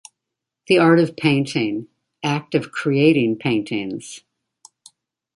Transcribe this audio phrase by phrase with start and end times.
[0.65, 1.87] The art of painting-
[2.23, 4.21] act of creating paintings.